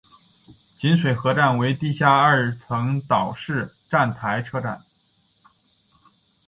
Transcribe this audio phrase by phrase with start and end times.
[0.79, 4.81] 锦水河站为地下二层岛式站台车站。